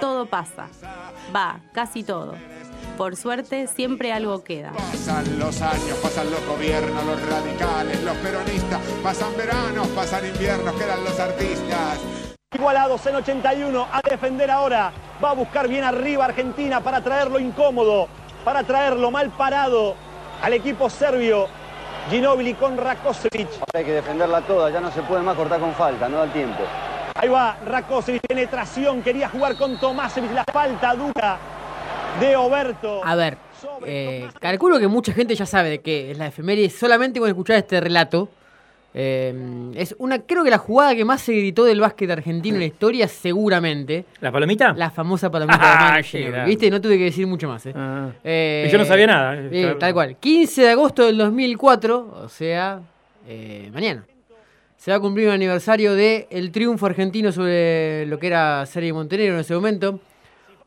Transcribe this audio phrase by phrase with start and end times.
[0.00, 0.68] todo pasa.
[1.34, 2.34] Va, casi todo.
[2.96, 4.72] Por suerte, siempre algo queda.
[4.72, 11.02] Pasan los años, pasan los gobiernos, los radicales, los peronistas, pasan veranos, pasan inviernos, quedan
[11.04, 11.98] los artistas.
[12.54, 14.92] Igualados en 81, a defender ahora.
[15.24, 18.08] Va a buscar bien arriba Argentina para traerlo incómodo,
[18.44, 19.94] para traerlo mal parado
[20.42, 21.48] al equipo serbio.
[22.10, 23.48] Ginobili con Rakosevic.
[23.60, 26.24] Ahora hay que defenderla toda, ya no se puede más cortar con falta, no da
[26.24, 26.62] el tiempo.
[27.22, 31.38] Ahí va Rakosevic, penetración, quería jugar con Tomasevic, la falta dura
[32.18, 33.00] de Oberto.
[33.04, 33.36] A ver,
[33.86, 37.58] eh, calculo que mucha gente ya sabe de que es la efeméride solamente con escuchar
[37.58, 38.28] este relato.
[38.92, 42.60] Eh, es una, creo que la jugada que más se gritó del básquet argentino en
[42.62, 44.04] la historia, seguramente.
[44.20, 44.72] ¿La palomita?
[44.72, 46.48] La famosa palomita de Ah, qué grande.
[46.50, 46.70] ¿Viste?
[46.72, 47.64] No tuve que decir mucho más.
[47.66, 47.72] ¿eh?
[47.76, 48.08] Ah.
[48.24, 49.36] Eh, yo no sabía nada.
[49.36, 50.16] eh, tal cual.
[50.18, 52.80] 15 de agosto del 2004, o sea,
[53.28, 54.04] eh, mañana.
[54.82, 58.92] Se va a cumplir un aniversario del triunfo argentino sobre lo que era Serbia y
[58.92, 60.00] Montenegro en ese momento.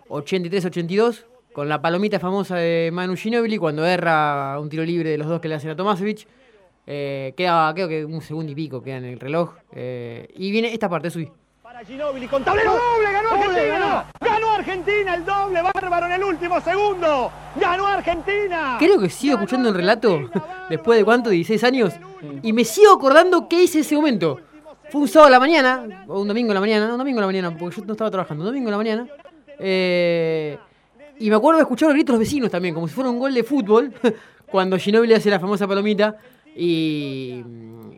[0.07, 5.27] 83-82, con la palomita famosa de Manu Ginóbili, cuando erra un tiro libre de los
[5.27, 6.27] dos que le hacen a Tomasevic.
[6.87, 9.55] Eh, queda, creo que un segundo y pico queda en el reloj.
[9.73, 11.29] eh, y viene esta parte, subí.
[11.87, 14.05] Ginóbili con tablero doble, ganó Argentina.
[14.19, 17.31] Ganó Argentina el doble, bárbaro en el último segundo.
[17.55, 18.77] Ganó Argentina.
[18.79, 20.29] Creo que sigo escuchando el relato
[20.69, 21.93] después de cuánto, 16 años,
[22.41, 24.39] y me sigo acordando qué hice en ese momento.
[24.89, 27.19] Fue un sábado a la mañana, o un domingo a la mañana, no, un domingo
[27.19, 29.07] a la mañana, porque yo no estaba trabajando, un domingo a la mañana.
[29.59, 30.57] eh,
[31.17, 33.19] y me acuerdo de escuchar los gritos de los vecinos también, como si fuera un
[33.19, 33.93] gol de fútbol,
[34.47, 36.15] cuando Ginóbili hace la famosa palomita
[36.55, 37.43] y,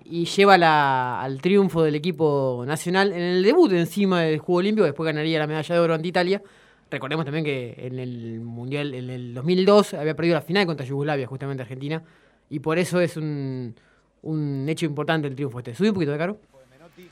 [0.06, 4.86] y lleva la- al triunfo del equipo nacional en el debut encima del Juego Olímpico,
[4.86, 6.42] después ganaría la medalla de oro ante Italia.
[6.90, 11.28] Recordemos también que en el Mundial, en el 2002, había perdido la final contra Yugoslavia,
[11.28, 12.02] justamente Argentina,
[12.50, 13.76] y por eso es un,
[14.24, 15.76] un hecho importante el triunfo este.
[15.76, 16.38] Subí un poquito de caro.
[16.72, 17.10] Menotti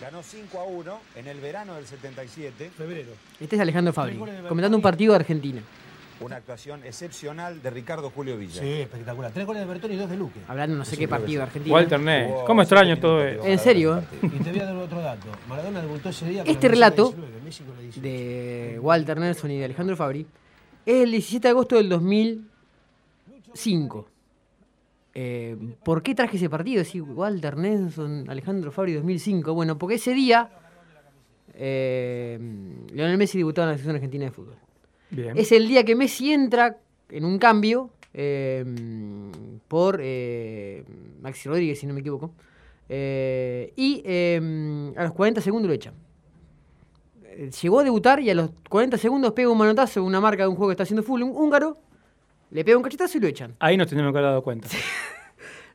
[0.00, 2.70] ganó 5 a 1 en el verano del 77.
[2.76, 3.10] Febrero.
[3.38, 4.16] Este es Alejandro Fabri,
[4.48, 5.60] comentando un partido de Argentina.
[6.20, 8.60] Una actuación excepcional de Ricardo Julio Villa.
[8.60, 9.30] Sí, espectacular.
[9.32, 10.40] Tres goles de Bertoni y dos de Luque.
[10.48, 11.74] Hablando no sé qué partido de Argentina.
[11.74, 12.32] Walter Ness.
[12.46, 13.44] ¿Cómo extraño todo eso?
[13.44, 14.02] En serio.
[14.22, 15.26] Y te voy a dar otro dato.
[15.48, 16.42] Maradona debutó ese día.
[16.42, 18.00] con Este la relato camiseta 19, Messi con la 18.
[18.00, 20.26] de Walter Nelson y de Alejandro Fabri
[20.86, 24.08] es el 17 de agosto del 2005.
[25.18, 26.78] Eh, ¿Por qué traje ese partido?
[26.78, 29.52] Decir Walter Nelson, Alejandro Fabri 2005.
[29.54, 30.50] Bueno, porque ese día
[31.54, 32.38] eh,
[32.92, 34.56] Lionel Messi debutaba en la selección argentina de fútbol.
[35.10, 35.36] Bien.
[35.36, 36.78] Es el día que Messi entra
[37.08, 38.64] en un cambio eh,
[39.68, 40.84] por eh,
[41.20, 42.32] Maxi Rodríguez, si no me equivoco.
[42.88, 45.94] Eh, y eh, a los 40 segundos lo echan.
[47.62, 50.48] Llegó a debutar y a los 40 segundos pega un manotazo en una marca de
[50.48, 51.78] un juego que está haciendo full, un húngaro.
[52.50, 53.54] Le pega un cachetazo y lo echan.
[53.58, 54.68] Ahí nos tenemos que haber dado cuenta.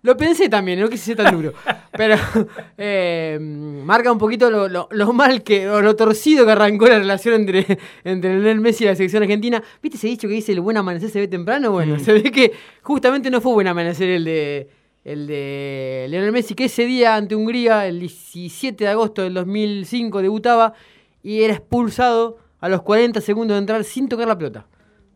[0.03, 1.53] Lo pensé también, no quise ser tan duro.
[1.95, 2.16] Pero
[2.78, 6.97] eh, marca un poquito lo, lo- lo mal que, o lo torcido que arrancó la
[6.97, 9.61] relación entre, entre Lionel Messi y la selección argentina.
[9.81, 11.72] ¿Viste ese dicho que dice el buen amanecer se ve temprano?
[11.72, 12.51] Bueno, se ve que
[12.81, 14.69] justamente no fue buen amanecer el de,
[15.03, 20.22] el de Lionel Messi, que ese día ante Hungría, el 17 de agosto del 2005,
[20.23, 20.73] debutaba
[21.22, 24.66] y era expulsado a los 40 segundos de entrar sin tocar la pelota.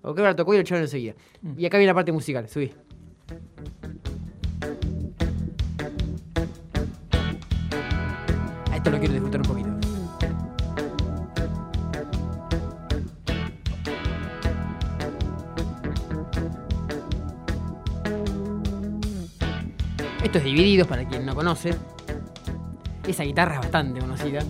[0.04, 1.16] O que la tocó y lo echaron enseguida.
[1.58, 2.72] Y acá viene la parte musical, subí.
[8.86, 9.70] Esto lo quiero disfrutar un poquito.
[20.24, 21.76] Esto es Divididos, para quien no conoce.
[23.08, 24.42] Esa guitarra es bastante conocida.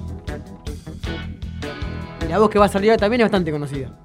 [2.29, 4.04] La voz que va a salir también es bastante conocida.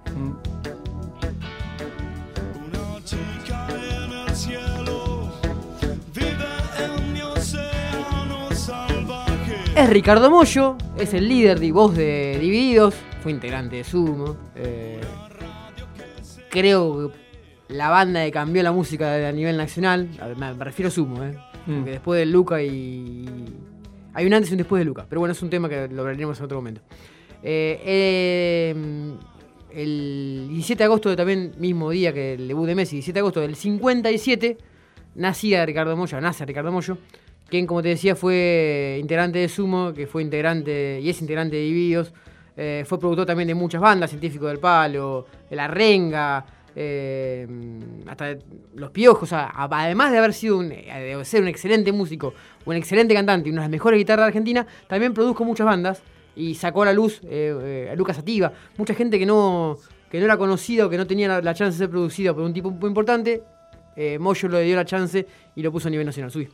[9.81, 14.37] Es Ricardo Mollo, es el líder de voz de Divididos, fue integrante de Sumo.
[14.55, 15.01] eh,
[16.51, 21.25] creo que la banda que cambió la música a nivel nacional, me, refiero a Sumo,
[21.25, 21.35] eh,
[21.67, 21.77] Mm.
[21.77, 23.25] porque después de Luca y...
[24.13, 26.03] Hay un antes y un después de Luca, pero bueno, es un tema que lo
[26.03, 26.83] hablaremos en otro momento.
[27.43, 29.15] Eh, eh,
[29.73, 33.41] el 17 de agosto, también mismo día que el debut de Messi, 17 de agosto
[33.41, 34.59] del 57,
[35.15, 36.99] nacía Ricardo Mollo, nace Ricardo Mollo,
[37.51, 41.63] quien como te decía fue integrante de Sumo, que fue integrante y es integrante de
[41.63, 42.13] Divididos,
[42.57, 46.45] eh, fue productor también de muchas bandas, Científico del Palo, La Renga,
[46.77, 47.47] eh,
[48.07, 48.37] hasta
[48.75, 52.33] Los Piojos, o sea, además de haber sido eh, de ser un excelente músico,
[52.65, 56.03] un excelente cantante y una de las mejores guitarras de Argentina, también produjo muchas bandas
[56.37, 59.77] y sacó a la luz a Lucas Sativa, mucha gente que no,
[60.09, 62.53] que no era conocida o que no tenía la, chance de ser producida por un
[62.55, 63.43] tipo muy importante,
[64.19, 65.27] Moyo le dio la chance
[65.57, 66.31] y lo puso a nivel nacional.
[66.31, 66.49] Subí.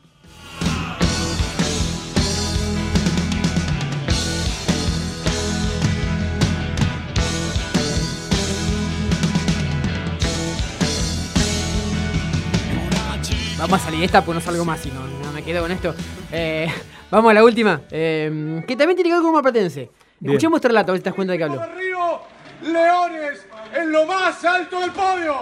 [13.66, 15.92] Vamos a salir esta, pues no salgo más y no, no me quedo con esto.
[16.30, 16.72] Eh,
[17.10, 19.90] vamos a la última, eh, que también tiene que ver con marplatense.
[20.22, 21.66] Escuchemos este relato, a ver si te das cuenta de qué hablo.
[21.76, 22.20] Río,
[22.62, 25.34] Leones en lo más alto del podio.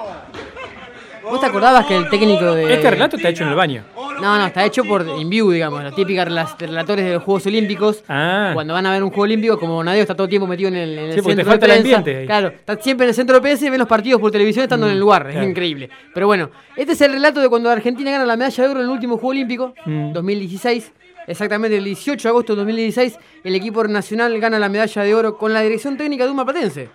[1.25, 2.75] ¿Vos te acordabas que el técnico de...
[2.75, 3.83] Este relato está hecho en el baño.
[4.21, 8.05] No, no, está hecho por InView, digamos, la típica rela- relatores de los Juegos Olímpicos.
[8.09, 8.51] Ah.
[8.55, 10.77] Cuando van a ver un Juego Olímpico, como Nadeo está todo el tiempo metido en
[10.77, 12.27] el, en el Sí, porque te centro falta de el ambiente ahí.
[12.27, 14.87] Claro, está siempre en el centro de prensa y ve los partidos por televisión estando
[14.87, 15.29] en el lugar.
[15.31, 15.89] Es increíble.
[16.13, 18.87] Pero bueno, este es el relato de cuando Argentina gana la medalla de oro en
[18.87, 20.13] el último Juego Olímpico, Mm.
[20.13, 20.93] 2016.
[21.27, 25.39] Exactamente el 18 de agosto de 2016, el equipo nacional gana la medalla de oro
[25.39, 26.91] con la dirección técnica de un mapatense,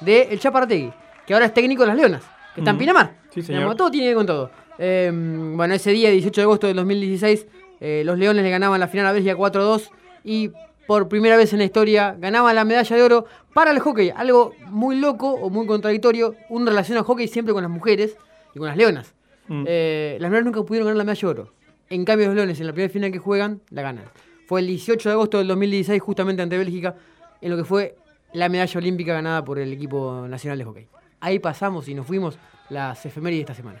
[0.00, 0.92] de El Chaparategui,
[1.26, 2.22] que ahora es técnico de las Leonas,
[2.54, 2.78] que está en.
[2.78, 3.14] Pinamar.
[3.30, 3.60] Sí, señor.
[3.60, 4.50] Digamos, todo tiene que ver con todo.
[4.78, 7.46] Eh, bueno, ese día, 18 de agosto del 2016,
[7.80, 9.90] eh, los Leones le ganaban la final a Bélgica 4-2
[10.24, 10.50] y
[10.86, 14.10] por primera vez en la historia ganaban la medalla de oro para el hockey.
[14.10, 16.34] Algo muy loco o muy contradictorio.
[16.48, 18.16] Un relación al hockey siempre con las mujeres
[18.54, 19.14] y con las Leonas.
[19.48, 19.64] Mm.
[19.66, 21.52] Eh, las Leonas nunca pudieron ganar la medalla de oro.
[21.90, 24.04] En cambio, los Leones en la primera final que juegan, la ganan.
[24.46, 26.96] Fue el 18 de agosto del 2016, justamente ante Bélgica,
[27.40, 27.96] en lo que fue
[28.32, 30.88] la medalla olímpica ganada por el equipo nacional de hockey.
[31.20, 32.38] Ahí pasamos y nos fuimos
[32.70, 33.80] las efemérides de esta semana.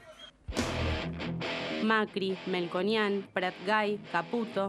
[1.82, 4.68] Macri, Melconian, Pratgay, Caputo,